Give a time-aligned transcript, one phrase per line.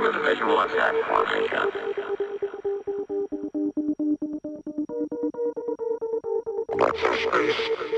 [0.00, 1.80] you with a visual of that for me, Johnson.
[6.68, 7.89] What's your space?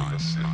[0.00, 0.53] I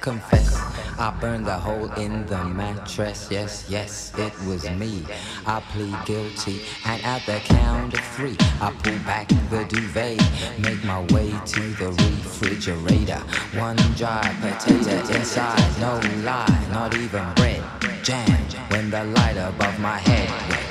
[0.00, 0.56] confess,
[0.98, 3.28] I burned a hole in the mattress.
[3.30, 5.04] Yes, yes, it was me.
[5.46, 10.20] I plead guilty, and at the count of three, I pull back the duvet,
[10.58, 13.20] make my way to the refrigerator.
[13.58, 17.62] One dry potato inside, no lie, not even bread.
[18.02, 18.28] Jam
[18.70, 20.66] when the light above my head went.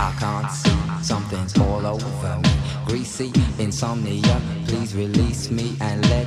[0.00, 2.58] I can't see, something's all over me
[2.88, 4.40] greasy insomnia.
[4.66, 6.26] Please release me and let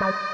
[0.00, 0.32] Bye.